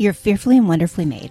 [0.00, 1.30] You're fearfully and wonderfully made.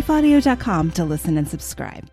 [0.00, 2.08] lifeaudio.com to listen and subscribe.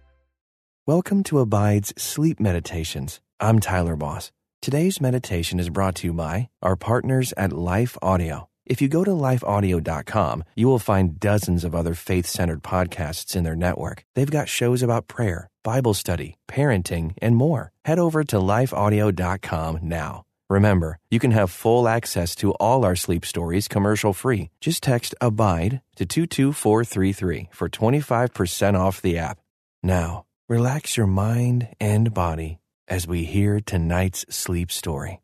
[0.86, 3.20] Welcome to Abide's Sleep Meditations.
[3.40, 4.32] I'm Tyler Boss.
[4.62, 8.50] Today's meditation is brought to you by our partners at Life Audio.
[8.66, 13.44] If you go to lifeaudio.com, you will find dozens of other faith centered podcasts in
[13.44, 14.04] their network.
[14.16, 17.72] They've got shows about prayer, Bible study, parenting, and more.
[17.86, 20.27] Head over to lifeaudio.com now.
[20.50, 24.50] Remember, you can have full access to all our sleep stories commercial free.
[24.62, 29.40] Just text ABIDE to 22433 for 25% off the app.
[29.84, 35.20] Now, Relax your mind and body as we hear tonight's sleep story.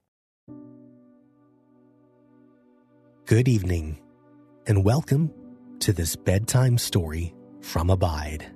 [3.26, 4.02] Good evening,
[4.68, 5.32] and welcome
[5.80, 8.52] to this bedtime story from Abide.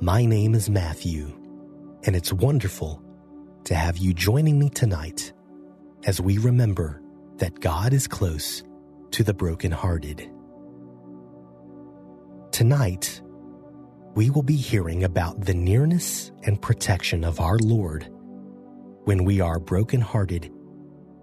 [0.00, 1.32] My name is Matthew,
[2.02, 3.00] and it's wonderful
[3.66, 5.32] to have you joining me tonight
[6.06, 7.02] as we remember
[7.38, 8.62] that God is close
[9.10, 10.30] to the brokenhearted.
[12.52, 13.20] Tonight,
[14.14, 18.08] we will be hearing about the nearness and protection of our Lord
[19.04, 20.50] when we are brokenhearted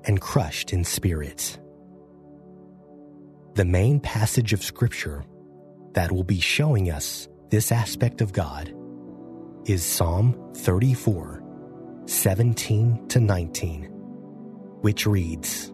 [0.04, 1.60] and crushed in spirit.
[3.56, 5.24] The main passage of Scripture
[5.94, 8.74] that will be showing us this aspect of God
[9.66, 11.42] is Psalm 34,
[12.06, 13.93] 17 to 19,
[14.84, 15.74] which reads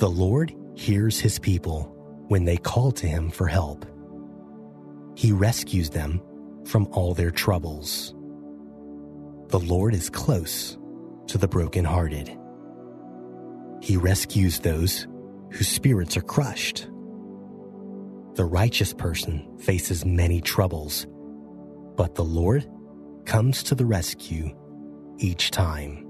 [0.00, 1.92] The Lord hears his people
[2.28, 3.86] when they call to him for help
[5.16, 6.20] he rescues them
[6.66, 8.14] from all their troubles.
[9.48, 10.76] The Lord is close
[11.28, 12.36] to the brokenhearted.
[13.80, 15.06] He rescues those
[15.50, 16.88] whose spirits are crushed.
[18.34, 21.06] The righteous person faces many troubles,
[21.96, 22.68] but the Lord
[23.24, 24.54] comes to the rescue
[25.18, 26.05] each time.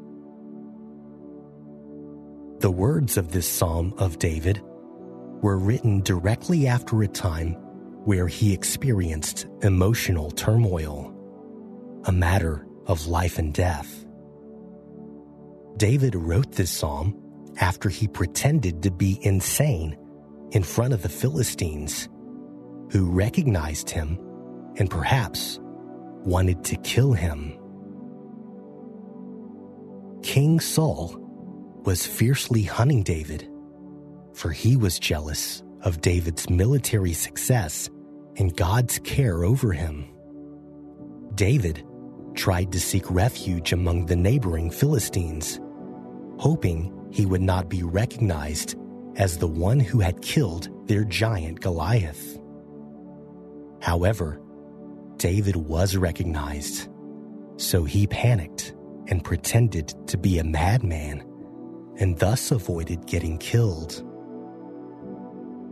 [2.61, 4.63] The words of this Psalm of David
[5.43, 7.53] were written directly after a time
[8.07, 11.13] where he experienced emotional turmoil,
[12.07, 14.07] a matter of life and death.
[15.77, 17.21] David wrote this psalm
[17.61, 19.99] after he pretended to be insane
[20.53, 22.09] in front of the Philistines,
[22.91, 24.19] who recognized him
[24.77, 25.61] and perhaps
[26.25, 27.59] wanted to kill him.
[30.23, 31.26] King Saul
[31.87, 33.49] was fiercely hunting David,
[34.35, 37.89] for he was jealous of David's military success
[38.37, 40.05] and God's care over him.
[41.37, 41.85] David
[42.35, 45.61] tried to seek refuge among the neighboring Philistines,
[46.39, 48.75] hoping he would not be recognized
[49.15, 52.39] as the one who had killed their giant Goliath.
[53.81, 54.41] However,
[55.19, 56.89] David was recognized,
[57.59, 58.75] so he panicked
[59.07, 61.25] and pretended to be a madman
[61.99, 64.03] and thus avoided getting killed.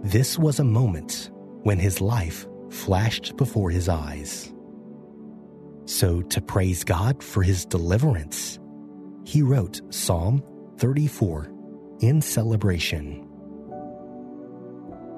[0.03, 1.31] This was a moment
[1.63, 4.53] when his life flashed before his eyes.
[5.87, 8.59] So, to praise God for his deliverance,
[9.25, 10.43] he wrote Psalm
[10.79, 11.51] 34
[12.01, 13.27] in celebration.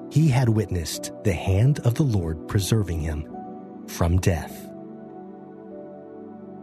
[0.09, 3.27] He had witnessed the hand of the Lord preserving him
[3.87, 4.69] from death.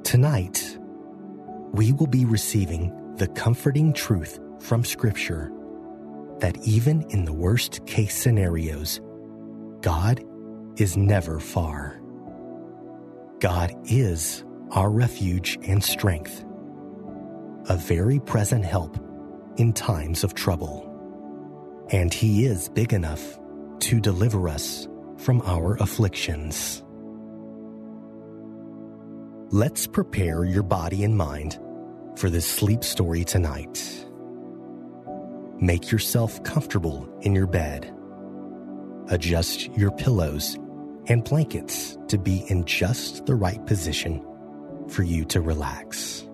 [0.02, 0.78] Tonight,
[1.72, 5.52] we will be receiving the comforting truth from Scripture
[6.40, 9.00] that even in the worst case scenarios,
[9.82, 10.24] God
[10.76, 12.00] is never far.
[13.38, 16.44] God is our refuge and strength,
[17.68, 18.98] a very present help
[19.58, 20.90] in times of trouble.
[21.90, 23.38] And He is big enough
[23.80, 24.88] to deliver us
[25.18, 26.82] from our afflictions.
[29.50, 31.60] Let's prepare your body and mind
[32.16, 34.06] for this sleep story tonight.
[35.60, 37.92] Make yourself comfortable in your bed.
[39.08, 40.58] Adjust your pillows
[41.06, 44.24] and blankets to be in just the right position
[44.88, 46.26] for you to relax.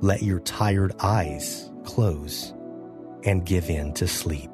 [0.00, 2.54] Let your tired eyes close
[3.24, 4.50] and give in to sleep.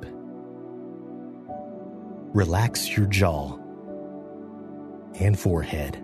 [2.34, 3.56] Relax your jaw
[5.20, 5.96] and forehead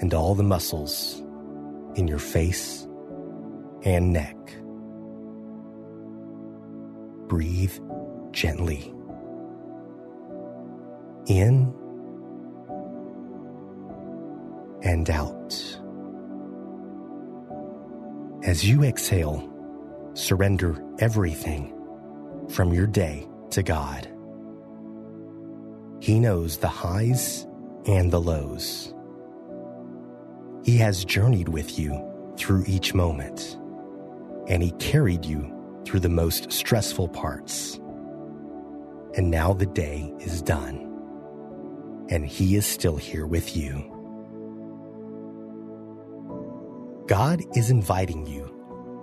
[0.00, 1.22] and all the muscles
[1.98, 2.86] in your face
[3.82, 4.36] and neck.
[7.26, 7.76] Breathe
[8.30, 8.94] gently.
[11.26, 11.74] In
[14.82, 15.80] and out.
[18.44, 19.46] As you exhale,
[20.14, 21.74] surrender everything
[22.48, 24.08] from your day to God.
[26.00, 27.44] He knows the highs
[27.86, 28.94] and the lows.
[30.68, 31.98] He has journeyed with you
[32.36, 33.56] through each moment,
[34.48, 35.50] and He carried you
[35.86, 37.76] through the most stressful parts.
[39.16, 40.76] And now the day is done,
[42.10, 43.82] and He is still here with you.
[47.06, 48.54] God is inviting you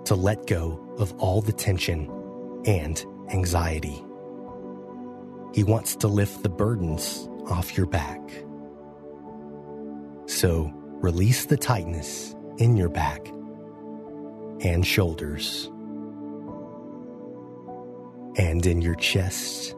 [0.04, 2.08] to let go of all the tension
[2.64, 4.04] and anxiety.
[5.52, 8.20] He wants to lift the burdens off your back.
[10.26, 13.28] So release the tightness in your back
[14.60, 15.70] and shoulders,
[18.36, 19.74] and in your chest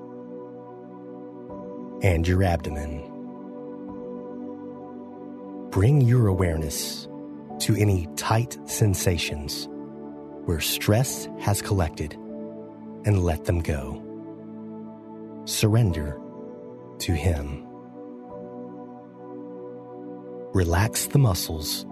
[2.02, 3.02] and your abdomen.
[5.70, 7.08] Bring your awareness
[7.60, 9.68] to any tight sensations
[10.44, 12.14] where stress has collected
[13.04, 14.02] and let them go.
[15.44, 16.20] Surrender
[17.00, 17.67] to Him.
[20.54, 21.84] Relax the muscles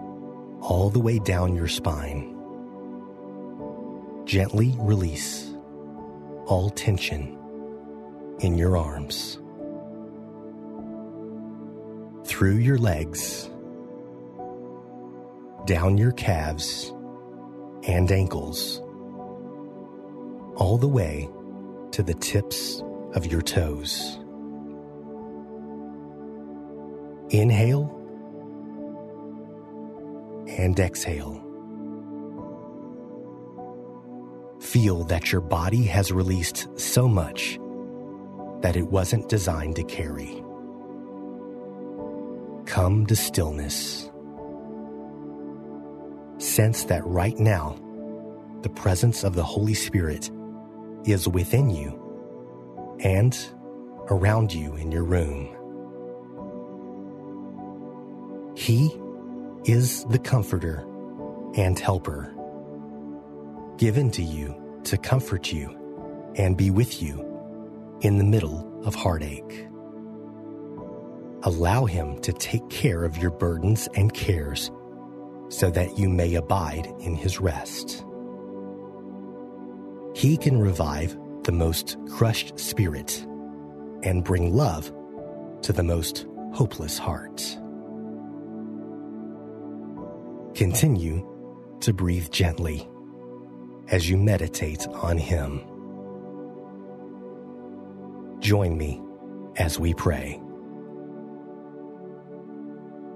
[0.61, 2.33] all the way down your spine.
[4.25, 5.51] Gently release
[6.47, 7.37] all tension
[8.39, 9.37] in your arms.
[12.25, 13.49] Through your legs,
[15.65, 16.91] down your calves
[17.87, 18.79] and ankles,
[20.55, 21.29] all the way
[21.91, 22.81] to the tips
[23.13, 24.17] of your toes.
[27.29, 27.96] Inhale
[30.47, 31.43] and exhale.
[34.59, 37.59] Feel that your body has released so much
[38.61, 40.43] that it wasn't designed to carry.
[42.65, 44.09] Come to stillness.
[46.37, 47.79] Sense that right now,
[48.61, 50.29] the presence of the Holy Spirit
[51.05, 53.37] is within you and
[54.09, 55.53] around you in your room.
[58.55, 58.89] He
[59.65, 60.85] is the Comforter
[61.55, 62.33] and Helper,
[63.77, 64.55] given to you
[64.85, 65.75] to comfort you
[66.35, 67.25] and be with you
[68.01, 69.67] in the middle of heartache.
[71.43, 74.71] Allow Him to take care of your burdens and cares
[75.49, 78.03] so that you may abide in His rest.
[80.15, 83.25] He can revive the most crushed spirit
[84.03, 84.91] and bring love
[85.61, 87.57] to the most hopeless heart.
[90.57, 91.23] Continue
[91.81, 92.89] to breathe gently
[93.89, 95.61] as you meditate on Him.
[98.39, 98.99] Join me
[99.57, 100.41] as we pray.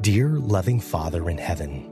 [0.02, 1.90] Dear loving Father in heaven,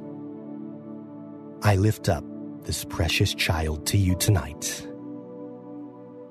[1.64, 2.24] I lift up
[2.62, 4.88] this precious child to you tonight.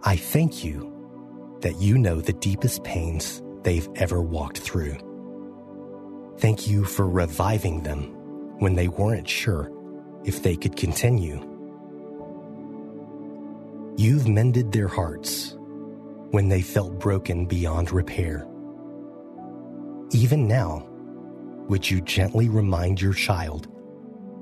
[0.04, 4.96] I thank you that you know the deepest pains they've ever walked through.
[6.38, 8.14] Thank you for reviving them
[8.58, 9.70] when they weren't sure
[10.24, 11.44] if they could continue.
[13.96, 15.56] You've mended their hearts
[16.30, 18.46] when they felt broken beyond repair.
[20.10, 20.86] Even now,
[21.68, 23.68] would you gently remind your child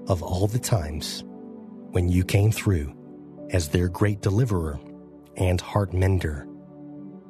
[0.08, 1.24] of all the times
[1.90, 2.92] when you came through
[3.50, 4.78] as their great deliverer
[5.36, 6.46] and heart mender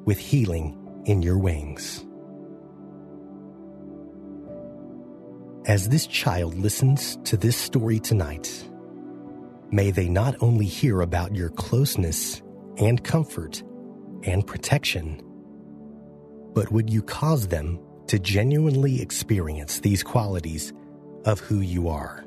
[0.05, 2.06] with healing in your wings?
[5.67, 8.49] As this child listens to this story tonight,
[9.69, 12.41] may they not only hear about your closeness
[12.77, 13.61] and comfort
[14.23, 15.21] and protection,
[16.53, 20.71] but would you cause them to genuinely experience these qualities
[21.25, 22.23] of who you are?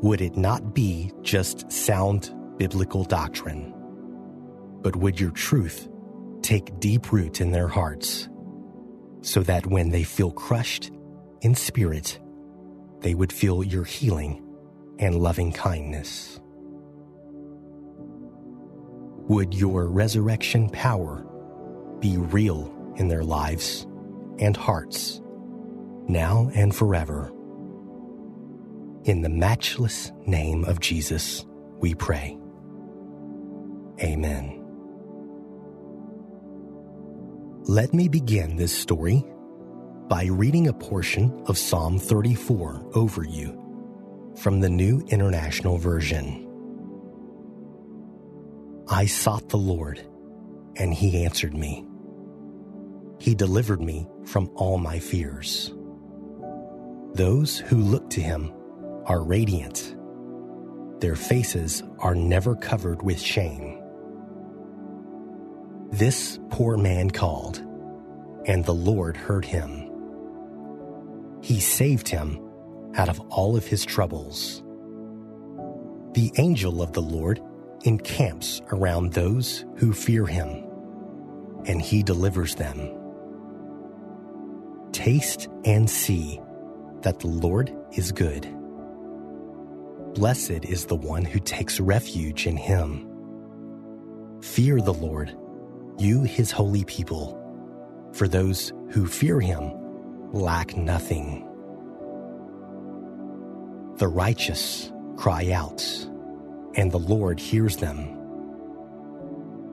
[0.00, 3.74] Would it not be just sound biblical doctrine,
[4.82, 5.88] but would your truth
[6.42, 8.28] take deep root in their hearts?
[9.20, 10.90] So that when they feel crushed
[11.40, 12.18] in spirit,
[13.00, 14.44] they would feel your healing
[14.98, 16.40] and loving kindness.
[19.28, 21.24] Would your resurrection power
[22.00, 23.86] be real in their lives
[24.38, 25.20] and hearts,
[26.08, 27.30] now and forever?
[29.04, 31.46] In the matchless name of Jesus,
[31.78, 32.38] we pray.
[34.02, 34.57] Amen.
[37.68, 39.26] Let me begin this story
[40.08, 46.48] by reading a portion of Psalm 34 over you from the New International Version.
[48.88, 50.00] I sought the Lord,
[50.76, 51.86] and he answered me.
[53.18, 55.70] He delivered me from all my fears.
[57.12, 58.50] Those who look to him
[59.04, 59.94] are radiant.
[61.00, 63.77] Their faces are never covered with shame.
[65.90, 67.58] This poor man called,
[68.46, 69.90] and the Lord heard him.
[71.40, 72.38] He saved him
[72.94, 74.62] out of all of his troubles.
[76.12, 77.40] The angel of the Lord
[77.84, 80.64] encamps around those who fear him,
[81.64, 82.90] and he delivers them.
[84.92, 86.40] Taste and see
[87.02, 88.46] that the Lord is good.
[90.14, 93.08] Blessed is the one who takes refuge in him.
[94.42, 95.36] Fear the Lord,
[95.98, 97.36] you his holy people,
[98.12, 99.72] for those who fear him
[100.32, 101.44] lack nothing.
[103.96, 105.82] The righteous cry out,
[106.74, 108.16] and the Lord hears them.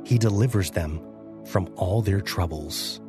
[0.03, 0.99] He delivers them
[1.45, 2.99] from all their troubles.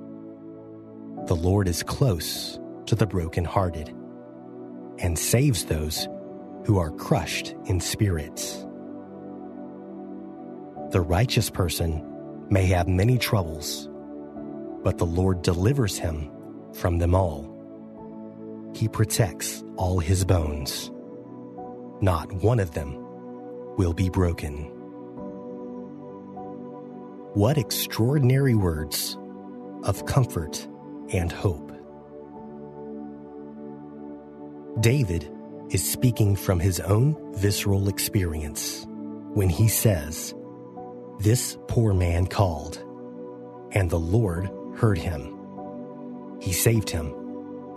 [1.26, 3.94] The Lord is close to the brokenhearted
[4.98, 6.08] and saves those
[6.64, 8.36] who are crushed in spirit.
[10.90, 12.02] The righteous person
[12.50, 13.88] may have many troubles,
[14.82, 16.30] but the Lord delivers him
[16.72, 17.52] from them all.
[18.74, 20.90] He protects all his bones.
[22.00, 22.94] Not one of them
[23.76, 24.70] will be broken.
[27.34, 29.18] What extraordinary words
[29.82, 30.66] of comfort
[31.12, 31.72] and hope.
[34.80, 35.30] David
[35.70, 38.86] is speaking from his own visceral experience
[39.34, 40.34] when he says,
[41.18, 42.82] This poor man called,
[43.72, 45.36] and the Lord heard him.
[46.40, 47.14] He saved him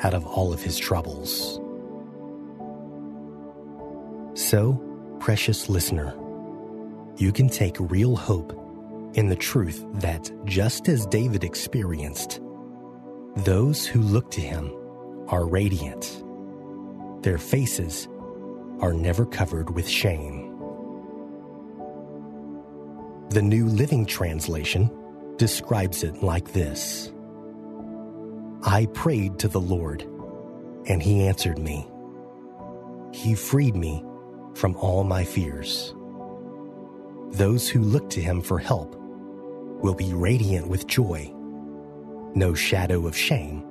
[0.01, 1.59] out of all of his troubles.
[4.33, 4.73] So,
[5.19, 6.15] precious listener,
[7.17, 8.53] you can take real hope
[9.13, 12.39] in the truth that just as David experienced,
[13.37, 14.71] those who look to him
[15.27, 16.23] are radiant
[17.21, 18.07] their faces
[18.79, 20.48] are never covered with shame.
[23.29, 24.89] The New Living Translation
[25.37, 27.11] describes it like this
[28.63, 30.01] I prayed to the Lord,
[30.87, 31.87] and he answered me.
[33.13, 34.03] He freed me
[34.55, 35.93] from all my fears.
[37.31, 41.31] Those who look to him for help will be radiant with joy.
[42.33, 43.63] No shadow of shame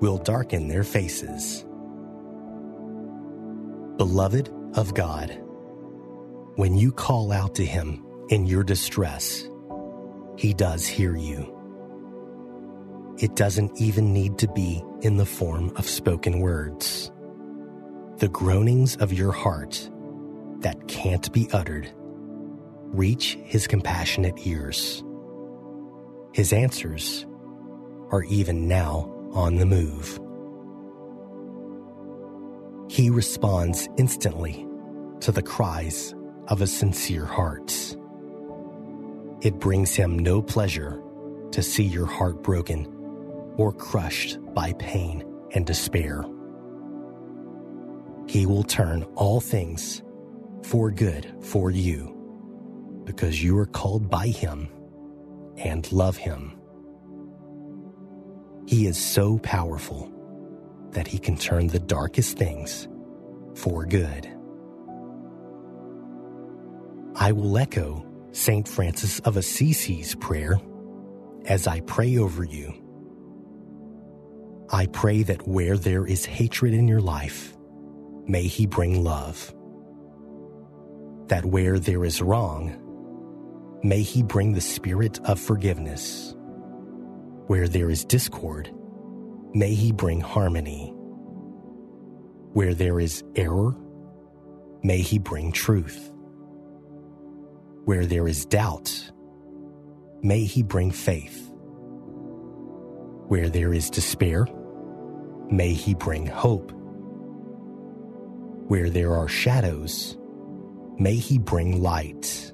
[0.00, 1.66] will darken their faces.
[3.96, 5.36] Beloved of God,
[6.54, 9.48] when you call out to Him in your distress,
[10.36, 11.54] He does hear you.
[13.18, 17.10] It doesn't even need to be in the form of spoken words.
[18.18, 19.90] The groanings of your heart
[20.60, 21.90] that can't be uttered
[22.90, 25.02] reach His compassionate ears.
[26.32, 27.26] His answers
[28.10, 30.20] are even now on the move.
[32.90, 34.66] He responds instantly
[35.20, 36.14] to the cries
[36.48, 37.96] of a sincere heart.
[39.40, 41.02] It brings him no pleasure
[41.52, 42.86] to see your heart broken
[43.56, 46.24] or crushed by pain and despair.
[48.28, 50.02] He will turn all things
[50.62, 52.14] for good for you
[53.04, 54.68] because you are called by Him
[55.56, 56.58] and love Him.
[58.66, 60.12] He is so powerful
[60.90, 62.86] that he can turn the darkest things
[63.54, 64.28] for good.
[67.16, 68.68] I will echo St.
[68.68, 70.60] Francis of Assisi's prayer
[71.46, 72.72] as I pray over you.
[74.70, 77.56] I pray that where there is hatred in your life,
[78.26, 79.54] may he bring love.
[81.28, 82.76] That where there is wrong,
[83.82, 86.34] may he bring the spirit of forgiveness.
[87.46, 88.70] Where there is discord,
[89.54, 90.92] may he bring harmony.
[92.52, 93.74] Where there is error,
[94.82, 96.12] may he bring truth.
[97.88, 98.92] Where there is doubt,
[100.20, 101.50] may he bring faith.
[103.28, 104.46] Where there is despair,
[105.50, 106.70] may he bring hope.
[108.66, 110.18] Where there are shadows,
[110.98, 112.52] may he bring light.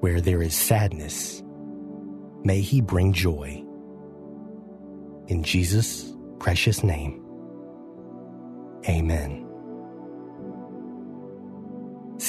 [0.00, 1.42] Where there is sadness,
[2.42, 3.62] may he bring joy.
[5.26, 7.22] In Jesus' precious name,
[8.88, 9.45] amen.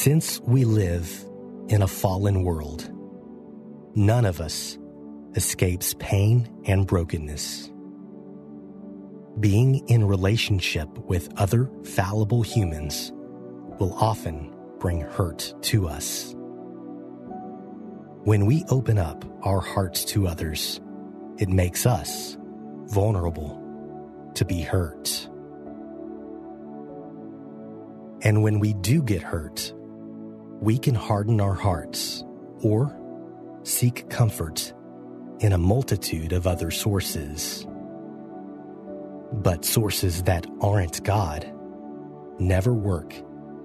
[0.08, 1.26] Since we live
[1.68, 2.90] in a fallen world,
[3.94, 4.78] none of us
[5.36, 7.70] escapes pain and brokenness.
[9.42, 13.12] Being in relationship with other fallible humans
[13.80, 16.34] will often bring hurt to us.
[18.24, 20.80] When we open up our hearts to others,
[21.38, 22.38] it makes us
[22.86, 23.62] vulnerable
[24.36, 25.28] to be hurt.
[28.22, 29.74] And when we do get hurt,
[30.60, 32.24] we can harden our hearts
[32.62, 32.98] or
[33.64, 34.74] seek comfort
[35.40, 37.68] in a multitude of other sources.
[39.32, 41.52] But sources that aren't God
[42.40, 43.14] never work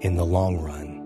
[0.00, 0.98] in the long run.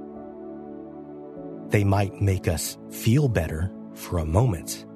[1.68, 4.86] They might make us feel better for a moment,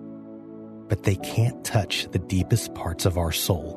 [0.88, 3.76] but they can't touch the deepest parts of our soul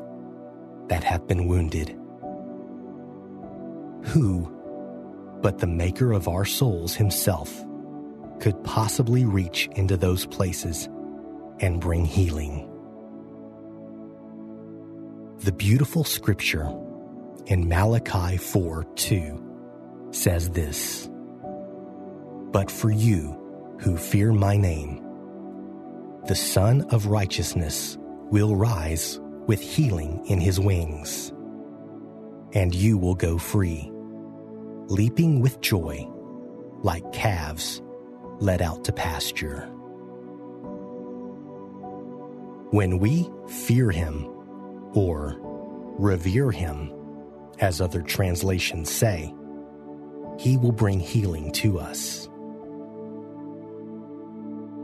[0.89, 1.98] that have been wounded.
[4.05, 4.52] Who,
[5.43, 7.63] but the Maker of our souls Himself,
[8.39, 10.89] could possibly reach into those places
[11.59, 12.69] and bring healing?
[15.39, 16.73] The beautiful scripture
[17.45, 21.09] in Malachi 4 2 says this
[22.51, 23.38] But for you
[23.79, 25.03] who fear my name,
[26.27, 27.97] the Sun of Righteousness
[28.31, 31.33] will rise with healing in his wings,
[32.53, 33.91] and you will go free,
[34.93, 36.07] leaping with joy
[36.83, 37.81] like calves
[38.39, 39.62] led out to pasture.
[42.69, 44.27] When we fear him
[44.93, 45.35] or
[45.97, 46.93] revere him,
[47.59, 49.33] as other translations say,
[50.38, 52.29] he will bring healing to us.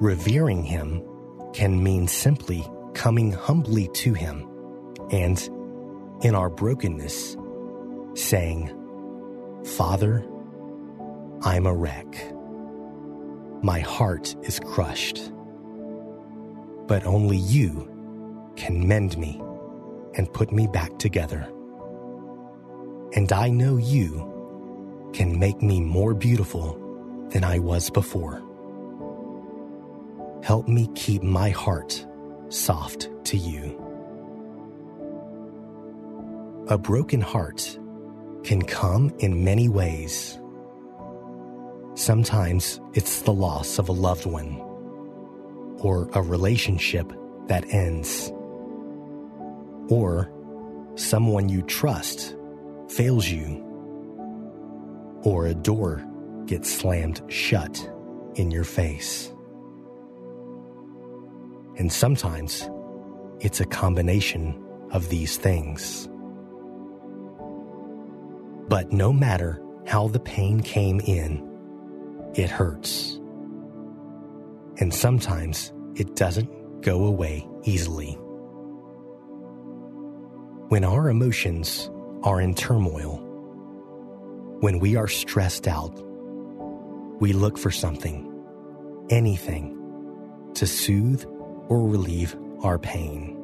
[0.01, 1.03] Revering him
[1.53, 4.47] can mean simply coming humbly to him
[5.11, 5.39] and,
[6.23, 7.37] in our brokenness,
[8.15, 8.75] saying,
[9.77, 10.25] Father,
[11.43, 12.33] I'm a wreck.
[13.61, 15.31] My heart is crushed.
[16.87, 17.87] But only you
[18.55, 19.39] can mend me
[20.15, 21.47] and put me back together.
[23.13, 28.41] And I know you can make me more beautiful than I was before.
[30.43, 32.05] Help me keep my heart
[32.49, 33.77] soft to you.
[36.69, 37.77] A broken heart
[38.43, 40.39] can come in many ways.
[41.95, 44.55] Sometimes it's the loss of a loved one
[45.79, 47.11] or a relationship
[47.47, 48.31] that ends
[49.89, 50.31] or
[50.95, 52.35] someone you trust
[52.89, 53.65] fails you,
[55.23, 56.05] or a door
[56.45, 57.89] gets slammed shut
[58.35, 59.33] in your face.
[61.77, 62.69] And sometimes
[63.39, 66.09] it's a combination of these things.
[68.69, 71.43] But no matter how the pain came in,
[72.35, 73.15] it hurts.
[74.77, 78.11] And sometimes it doesn't go away easily.
[80.69, 81.89] When our emotions
[82.21, 83.17] are in turmoil,
[84.59, 85.99] when we are stressed out,
[87.19, 88.31] we look for something,
[89.09, 89.75] anything,
[90.53, 91.25] to soothe
[91.69, 93.35] or relieve our pain.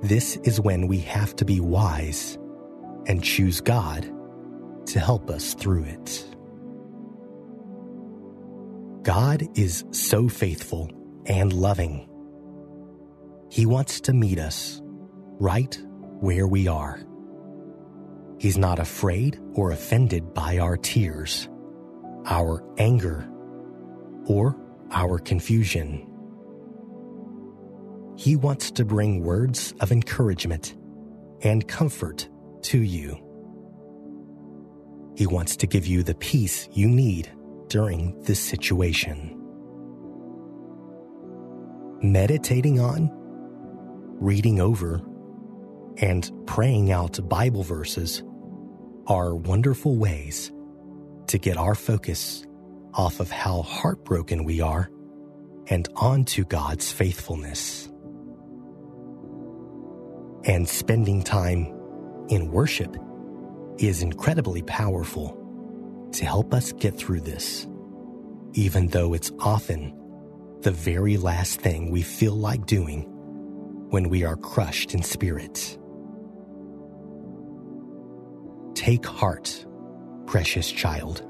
[0.00, 2.38] This is when we have to be wise
[3.06, 4.10] and choose God
[4.86, 6.24] to help us through it.
[9.02, 10.90] God is so faithful
[11.26, 12.08] and loving.
[13.50, 14.80] He wants to meet us
[15.38, 15.78] right
[16.20, 17.00] where we are.
[18.38, 21.48] He's not afraid or offended by our tears,
[22.26, 23.28] our anger,
[24.26, 24.56] or
[24.90, 26.10] our confusion.
[28.16, 30.76] He wants to bring words of encouragement
[31.42, 32.28] and comfort
[32.64, 33.20] to you.
[35.16, 37.30] He wants to give you the peace you need
[37.68, 39.40] during this situation.
[42.02, 43.10] Meditating on,
[44.20, 45.00] reading over,
[45.98, 48.22] and praying out Bible verses
[49.06, 50.50] are wonderful ways
[51.28, 52.44] to get our focus
[52.94, 54.90] off of how heartbroken we are
[55.68, 57.88] and onto God's faithfulness.
[60.44, 61.73] And spending time
[62.28, 62.96] in worship
[63.78, 65.40] is incredibly powerful
[66.12, 67.66] to help us get through this,
[68.52, 69.92] even though it's often
[70.60, 73.02] the very last thing we feel like doing
[73.90, 75.78] when we are crushed in spirit.
[78.74, 79.64] Take heart,
[80.26, 81.22] precious child,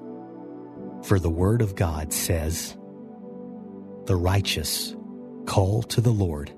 [1.04, 2.76] for the word of God says,
[4.07, 4.94] The righteous
[5.46, 6.52] call to the Lord,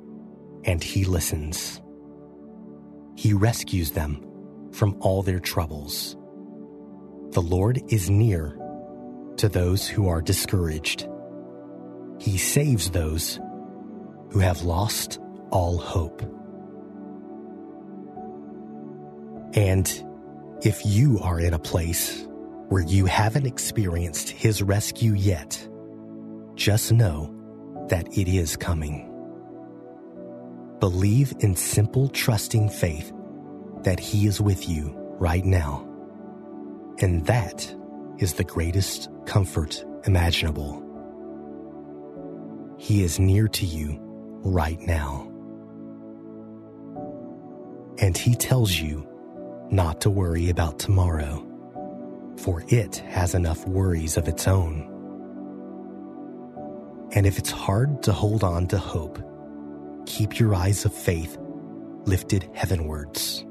[0.64, 1.80] and he listens.
[3.16, 4.22] He rescues them
[4.72, 6.16] from all their troubles.
[7.30, 8.58] The Lord is near
[9.38, 11.08] to those who are discouraged.
[12.18, 13.40] He saves those
[14.30, 15.18] who have lost
[15.50, 16.22] all hope.
[19.54, 19.90] And
[20.62, 22.26] if you are in a place
[22.68, 25.68] where you haven't experienced His rescue yet,
[26.54, 27.32] just know
[27.88, 29.15] that it is coming.
[30.80, 33.12] Believe in simple, trusting faith
[33.82, 35.88] that He is with you right now.
[36.98, 37.74] And that
[38.18, 40.82] is the greatest comfort imaginable.
[42.78, 43.98] He is near to you
[44.44, 45.32] right now.
[47.98, 49.08] And He tells you
[49.70, 51.44] not to worry about tomorrow,
[52.36, 54.92] for it has enough worries of its own.
[57.12, 59.18] And if it's hard to hold on to hope,
[60.06, 61.36] keep your eyes of faith
[62.06, 63.44] lifted heavenwards.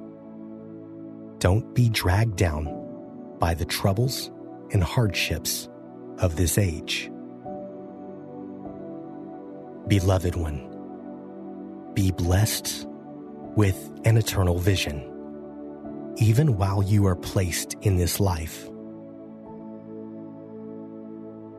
[1.39, 4.31] Don't be dragged down by the troubles
[4.71, 5.69] and hardships
[6.19, 7.11] of this age.
[9.87, 10.71] Beloved one,
[11.93, 12.87] be blessed
[13.55, 18.69] with an eternal vision, even while you are placed in this life.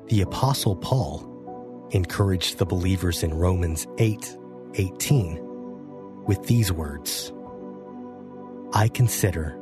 [0.08, 4.36] The Apostle Paul encouraged the believers in Romans 8
[4.76, 5.38] 18
[6.26, 7.32] with these words
[8.72, 9.58] I consider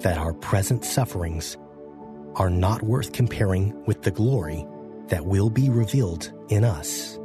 [0.00, 1.56] that our present sufferings
[2.34, 4.66] are not worth comparing with the glory
[5.08, 7.18] that will be revealed in us.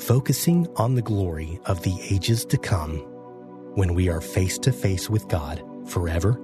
[0.00, 2.98] Focusing on the glory of the ages to come,
[3.74, 6.40] when we are face to face with God forever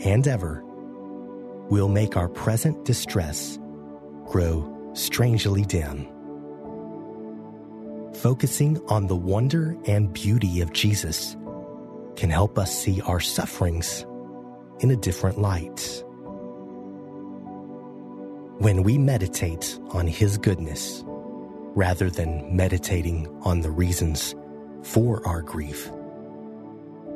[0.00, 0.62] and ever,
[1.70, 3.58] will make our present distress
[4.26, 6.08] grow strangely dim.
[8.22, 11.36] Focusing on the wonder and beauty of Jesus
[12.16, 14.06] can help us see our sufferings
[14.80, 16.02] in a different light.
[18.58, 24.34] When we meditate on His goodness, rather than meditating on the reasons
[24.82, 25.90] for our grief,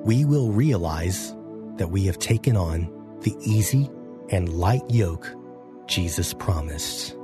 [0.05, 1.35] we will realize
[1.77, 2.91] that we have taken on
[3.23, 3.89] the easy
[4.29, 5.35] and light yoke
[5.87, 7.17] Jesus promised.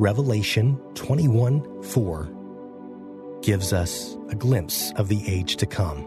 [0.00, 5.98] Revelation 21 4 gives us a glimpse of the age to come,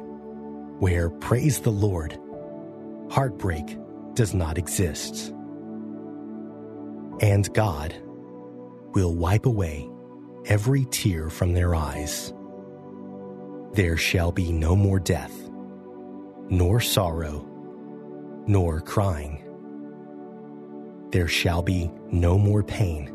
[0.80, 2.20] where, praise the Lord,
[3.12, 3.78] heartbreak
[4.16, 5.32] does not exist.
[7.22, 7.94] And God
[8.96, 9.88] will wipe away
[10.48, 12.34] every tear from their eyes.
[13.74, 15.52] There shall be no more death,
[16.50, 17.48] nor sorrow,
[18.48, 19.44] nor crying.
[21.12, 23.13] There shall be no more pain,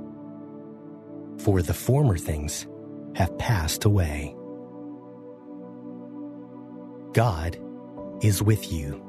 [1.38, 2.66] for the former things
[3.14, 4.34] have passed away.
[7.12, 7.58] God
[8.22, 9.02] is with you,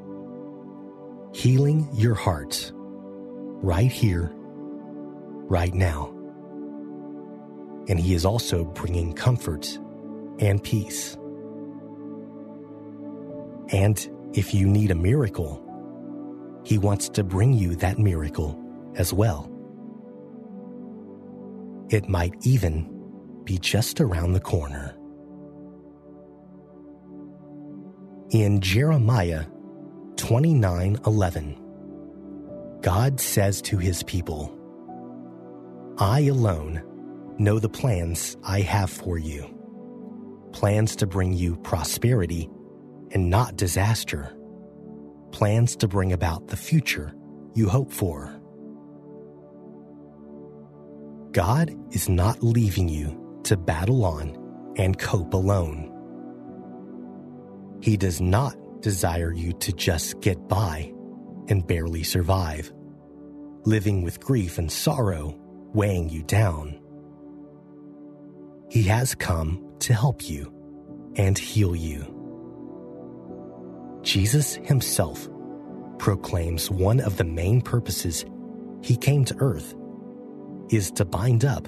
[1.33, 2.71] healing your heart
[3.61, 4.31] right here,
[5.49, 6.13] right now.
[7.87, 9.77] And He is also bringing comfort
[10.39, 11.17] and peace.
[13.69, 15.63] And if you need a miracle,
[16.63, 18.59] He wants to bring you that miracle
[18.95, 19.48] as well.
[21.89, 22.87] It might even
[23.43, 24.95] be just around the corner.
[28.29, 29.45] In Jeremiah
[30.15, 31.55] 29:11,
[32.81, 34.55] God says to his people,
[35.97, 36.83] I alone
[37.39, 39.45] know the plans I have for you.
[40.51, 42.49] Plans to bring you prosperity
[43.11, 44.31] and not disaster.
[45.31, 47.13] Plans to bring about the future
[47.55, 48.38] you hope for.
[51.31, 55.91] God is not leaving you to battle on and cope alone.
[57.81, 60.91] He does not desire you to just get by
[61.47, 62.71] and barely survive,
[63.65, 65.35] living with grief and sorrow
[65.73, 66.79] weighing you down.
[68.69, 70.53] He has come to help you
[71.15, 72.15] and heal you.
[74.01, 75.29] Jesus himself
[75.99, 78.25] proclaims one of the main purposes
[78.81, 79.75] he came to earth
[80.69, 81.67] is to bind up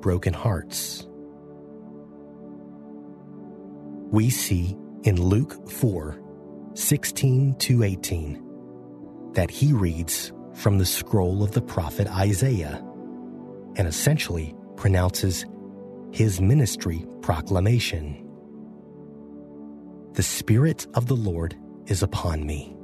[0.00, 1.06] broken hearts.
[4.10, 6.18] We see in Luke 4
[6.74, 12.82] 16 to 18 that he reads from the scroll of the prophet Isaiah
[13.76, 15.46] and essentially pronounces
[16.12, 18.18] his ministry proclamation.
[20.14, 22.76] The Spirit of the Lord is upon me.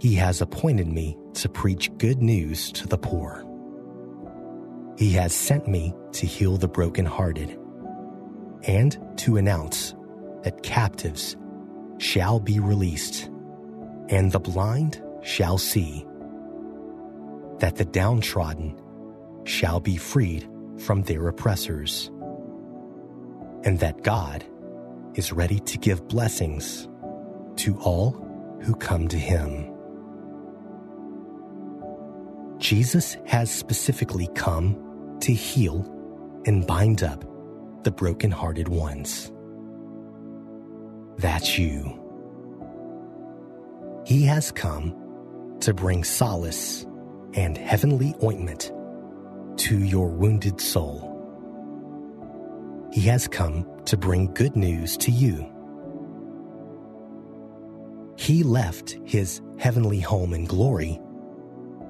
[0.00, 3.44] He has appointed me to preach good news to the poor.
[4.96, 7.58] He has sent me to heal the brokenhearted
[8.64, 9.94] and to announce
[10.42, 11.36] that captives
[11.98, 13.30] shall be released
[14.08, 16.04] and the blind shall see,
[17.58, 18.78] that the downtrodden
[19.44, 22.10] shall be freed from their oppressors,
[23.64, 24.44] and that God
[25.14, 26.88] is ready to give blessings
[27.56, 28.12] to all
[28.62, 29.71] who come to him.
[32.62, 35.80] Jesus has specifically come to heal
[36.46, 37.24] and bind up
[37.82, 39.32] the brokenhearted ones.
[41.18, 41.98] That's you.
[44.06, 44.94] He has come
[45.58, 46.86] to bring solace
[47.34, 48.70] and heavenly ointment
[49.56, 51.08] to your wounded soul.
[52.92, 55.50] He has come to bring good news to you.
[58.16, 61.00] He left his heavenly home in glory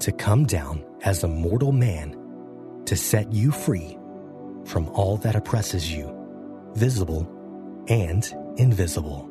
[0.02, 2.16] to come down as a mortal man
[2.86, 3.96] to set you free
[4.64, 6.12] from all that oppresses you,
[6.74, 7.24] visible
[7.86, 9.28] and invisible.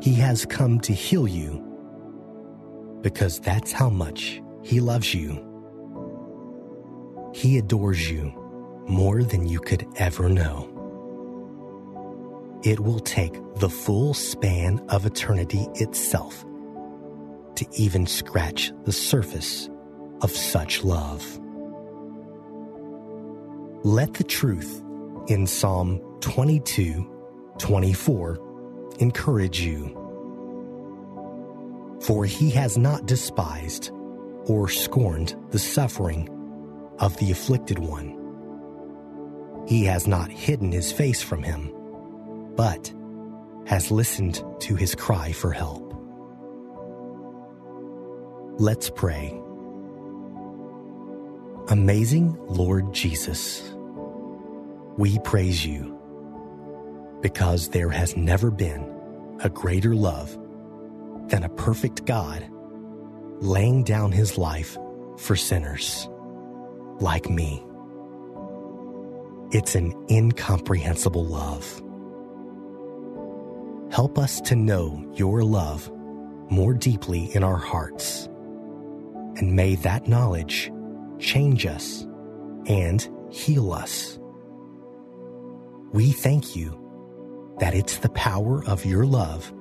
[0.00, 1.62] He has come to heal you
[3.00, 5.42] because that's how much He loves you.
[7.34, 8.32] He adores you
[8.88, 10.72] more than you could ever know.
[12.62, 16.44] It will take the full span of eternity itself
[17.56, 19.68] to even scratch the surface
[20.22, 21.24] of such love.
[23.84, 24.82] Let the truth
[25.28, 27.12] in Psalm 22
[27.58, 28.38] 24
[28.98, 30.02] encourage you.
[32.02, 33.90] For he has not despised
[34.46, 36.28] or scorned the suffering
[36.98, 38.22] of the afflicted one.
[39.66, 41.72] He has not hidden his face from him,
[42.54, 42.92] but
[43.66, 45.85] has listened to his cry for help.
[48.58, 49.38] Let's pray.
[51.68, 53.62] Amazing Lord Jesus,
[54.96, 55.92] we praise you
[57.20, 58.90] because there has never been
[59.40, 60.38] a greater love
[61.28, 62.50] than a perfect God
[63.40, 64.78] laying down his life
[65.18, 66.08] for sinners
[66.98, 67.62] like me.
[69.50, 71.82] It's an incomprehensible love.
[73.92, 75.90] Help us to know your love
[76.50, 78.30] more deeply in our hearts,
[79.36, 80.72] and may that knowledge
[81.18, 82.06] change us
[82.66, 84.18] and heal us.
[85.92, 89.52] We thank you that it's the power of your love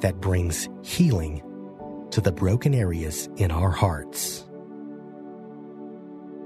[0.00, 1.42] that brings healing
[2.10, 4.44] to the broken areas in our hearts.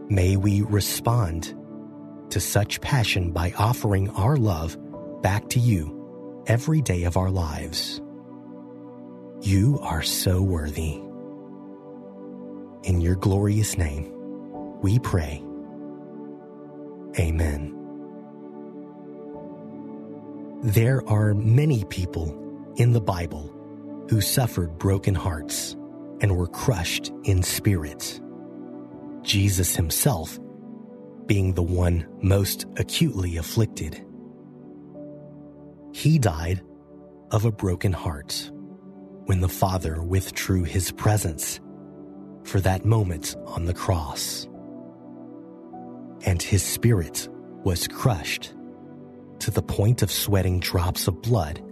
[0.08, 1.54] May we respond
[2.30, 4.76] to such passion by offering our love
[5.22, 8.02] back to you every day of our lives.
[9.40, 11.00] You are so worthy.
[12.84, 14.12] In your glorious name,
[14.82, 15.42] we pray.
[17.18, 17.74] Amen.
[20.62, 23.50] There are many people in the Bible
[24.10, 25.74] who suffered broken hearts
[26.20, 28.20] and were crushed in spirit.
[29.22, 30.38] Jesus himself
[31.24, 34.04] being the one most acutely afflicted.
[35.94, 36.60] He died
[37.30, 38.50] of a broken heart
[39.24, 41.60] when the Father withdrew his presence
[42.44, 44.46] for that moment on the cross.
[46.26, 47.28] And his spirit
[47.64, 48.54] was crushed
[49.40, 51.62] to the point of sweating drops of blood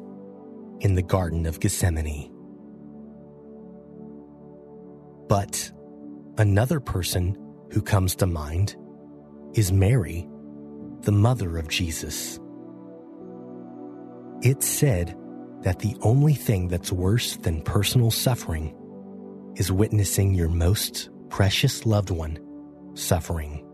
[0.80, 2.30] in the Garden of Gethsemane.
[5.28, 5.70] But
[6.38, 7.38] another person
[7.70, 8.76] who comes to mind
[9.54, 10.28] is Mary,
[11.02, 12.38] the mother of Jesus.
[14.42, 15.16] It's said
[15.62, 18.74] that the only thing that's worse than personal suffering
[19.56, 22.38] is witnessing your most precious loved one
[22.94, 23.64] suffering.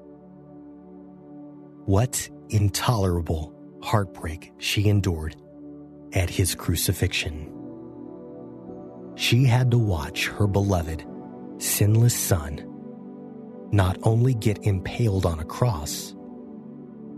[1.85, 5.37] What intolerable heartbreak she endured
[6.13, 7.53] at his crucifixion.
[9.17, 11.05] She had to watch her beloved,
[11.59, 12.65] sinless son
[13.71, 16.15] not only get impaled on a cross,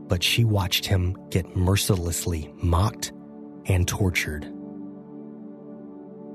[0.09, 3.13] but she watched him get mercilessly mocked
[3.67, 4.49] and tortured.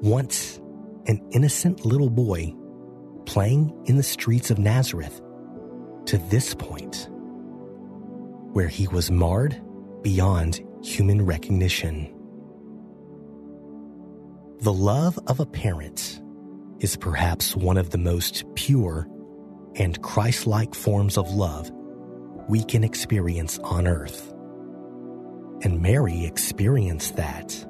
[0.02, 0.62] Once,
[1.08, 2.54] an innocent little boy
[3.26, 5.22] playing in the streets of Nazareth
[6.06, 7.10] to this point,
[8.54, 9.62] where he was marred
[10.02, 12.12] beyond human recognition.
[14.62, 16.22] The love of a parent
[16.80, 19.08] is perhaps one of the most pure
[19.76, 21.72] and Christ like forms of love
[22.48, 24.32] we can experience on earth.
[25.62, 27.66] And Mary experienced that.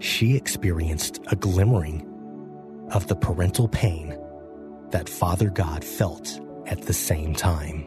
[0.00, 2.04] She experienced a glimmering
[2.92, 4.18] of the parental pain
[4.90, 7.84] that Father God felt at the same time.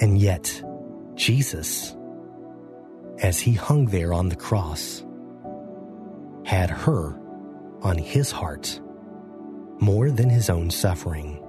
[0.00, 0.62] And yet,
[1.14, 1.96] Jesus,
[3.18, 5.04] as he hung there on the cross,
[6.44, 7.18] had her
[7.82, 8.80] on his heart
[9.80, 11.40] more than his own suffering.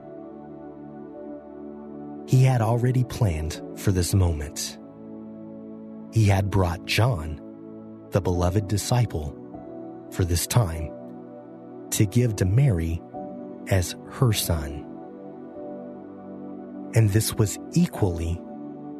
[2.28, 4.78] He had already planned for this moment.
[6.12, 7.40] He had brought John,
[8.16, 9.36] the beloved disciple,
[10.10, 10.90] for this time
[11.90, 13.02] to give to Mary
[13.68, 14.86] as her son.
[16.96, 18.40] And this was equally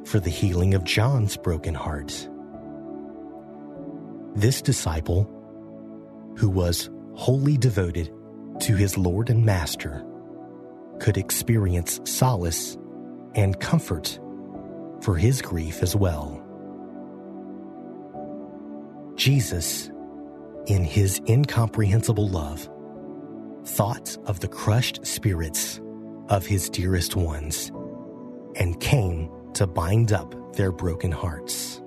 [0.04, 2.28] for the healing of John's broken heart.
[4.36, 5.24] This disciple,
[6.36, 8.12] who was wholly devoted
[8.60, 10.06] to his Lord and Master,
[11.00, 12.78] could experience solace
[13.34, 14.20] and comfort
[15.00, 16.45] for his grief as well.
[19.26, 19.90] Jesus,
[20.68, 22.70] in his incomprehensible love,
[23.66, 25.82] thought of the crushed spirits
[26.30, 27.72] of his dearest ones
[28.56, 31.82] and came to bind up their broken hearts.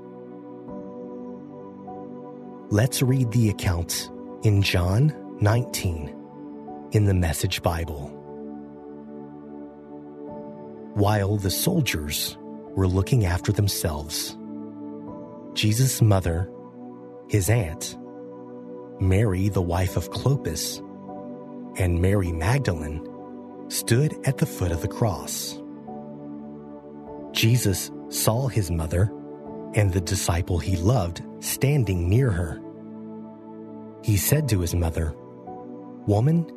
[2.71, 4.11] Let's read the account
[4.43, 8.09] in John 19 in the Message Bible.
[10.95, 12.37] While the soldiers
[12.75, 14.37] were looking after themselves,
[15.55, 16.51] Jesus' mother,
[17.29, 17.97] his aunt,
[19.01, 20.79] Mary, the wife of Clopas,
[21.79, 23.07] and Mary Magdalene
[23.69, 25.61] stood at the foot of the cross.
[27.33, 29.13] Jesus saw his mother
[29.75, 32.61] and the disciple he loved standing near her.
[34.03, 35.15] He said to his mother,
[36.07, 36.51] Woman,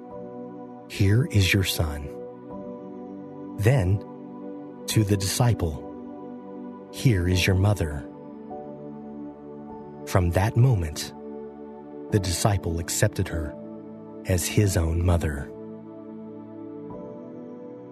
[0.90, 2.10] here is your son.
[3.58, 4.04] Then,
[4.88, 5.88] to the disciple,
[6.92, 8.11] Here is your mother.
[10.12, 11.14] From that moment,
[12.12, 13.56] the disciple accepted her
[14.26, 15.50] as his own mother.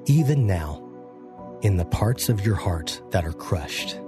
[0.05, 0.86] Even now,
[1.62, 4.01] in the parts of your heart that are crushed,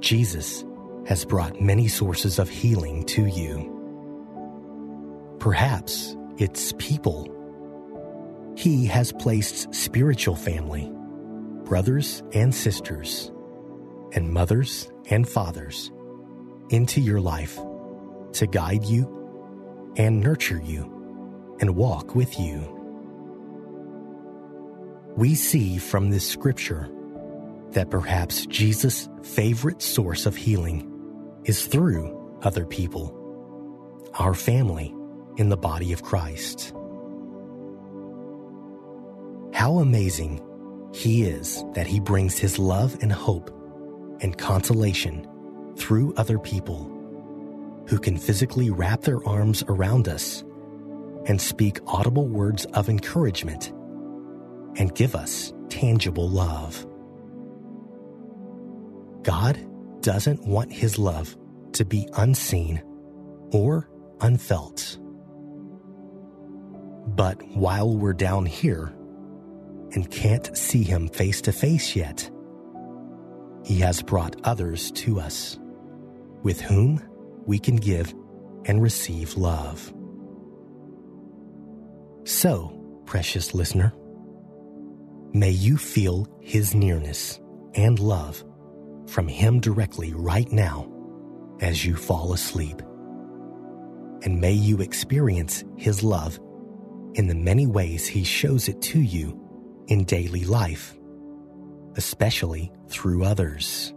[0.00, 0.66] Jesus
[1.06, 3.72] has brought many sources of healing to you.
[5.38, 7.32] Perhaps it's people.
[8.54, 10.92] He has placed spiritual family,
[11.64, 13.32] brothers and sisters,
[14.12, 15.90] and mothers and fathers
[16.70, 17.58] into your life
[18.32, 22.72] to guide you and nurture you and walk with you.
[25.16, 26.90] We see from this scripture
[27.70, 30.92] that perhaps Jesus' favorite source of healing
[31.44, 33.12] is through other people,
[34.14, 34.94] our family
[35.36, 36.72] in the body of Christ.
[39.54, 40.42] How amazing
[40.92, 43.50] he is that he brings his love and hope
[44.20, 45.26] and consolation
[45.76, 46.92] through other people
[47.88, 50.44] who can physically wrap their arms around us
[51.26, 53.72] and speak audible words of encouragement
[54.76, 56.86] and give us tangible love.
[59.22, 59.58] God
[60.02, 61.36] doesn't want his love
[61.72, 62.82] to be unseen
[63.52, 63.88] or
[64.20, 64.98] unfelt.
[66.92, 68.92] But while we're down here
[69.92, 72.30] and can't see him face to face yet,
[73.64, 75.58] he has brought others to us
[76.46, 77.02] with whom
[77.44, 78.14] we can give
[78.66, 79.92] and receive love.
[82.22, 83.92] So, precious listener,
[85.32, 87.40] may you feel His nearness
[87.74, 88.44] and love
[89.08, 90.88] from Him directly right now
[91.58, 92.80] as you fall asleep.
[94.22, 96.38] And may you experience His love
[97.14, 100.96] in the many ways He shows it to you in daily life,
[101.96, 103.95] especially through others.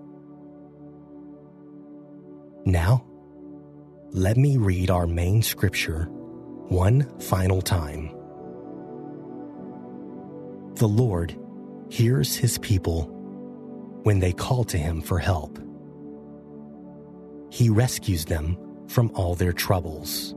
[2.66, 3.06] Now,
[4.12, 6.06] let me read our main scripture
[6.70, 8.10] one final time.
[10.76, 11.38] The Lord
[11.90, 13.04] hears his people
[14.04, 15.60] when they call to him for help.
[17.52, 20.36] He rescues them from all their troubles.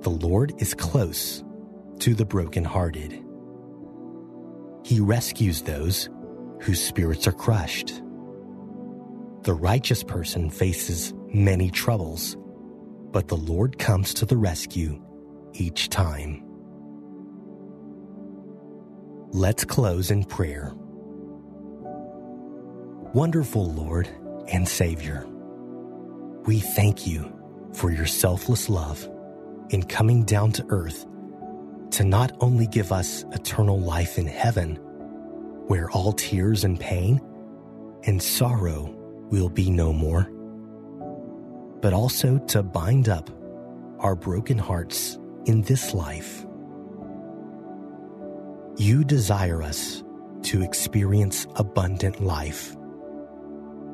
[0.00, 1.42] The Lord is close
[2.00, 3.22] to the brokenhearted.
[4.84, 6.08] He rescues those
[6.60, 8.01] whose spirits are crushed.
[9.42, 12.36] The righteous person faces many troubles
[13.12, 15.00] but the Lord comes to the rescue
[15.52, 16.42] each time.
[19.32, 20.72] Let's close in prayer.
[23.14, 24.08] Wonderful Lord
[24.48, 25.26] and Savior,
[26.46, 27.30] we thank you
[27.74, 29.08] for your selfless love
[29.68, 31.06] in coming down to earth
[31.90, 34.76] to not only give us eternal life in heaven,
[35.66, 37.20] where all tears and pain
[38.04, 38.98] and sorrow
[39.30, 40.28] will be no more
[41.82, 43.28] but also to bind up
[43.98, 46.46] our broken hearts in this life.
[48.76, 50.02] You desire us
[50.44, 52.74] to experience abundant life,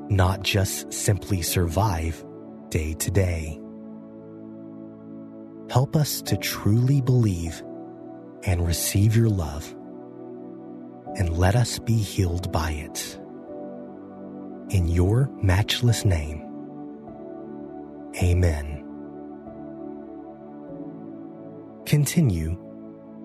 [0.09, 2.24] not just simply survive
[2.68, 3.59] day to day.
[5.70, 7.62] Help us to truly believe
[8.45, 9.74] and receive your love,
[11.16, 13.18] and let us be healed by it.
[14.71, 16.45] In your matchless name,
[18.23, 18.85] Amen.
[21.87, 22.59] Continue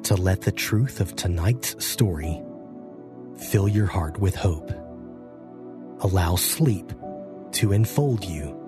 [0.03, 2.41] to let the truth of tonight's story
[3.37, 4.71] fill your heart with hope.
[5.99, 6.93] Allow sleep
[7.53, 8.59] to enfold you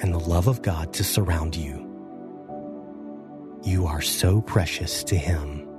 [0.00, 1.86] and the love of God to surround you.
[3.62, 5.69] You are so precious to Him.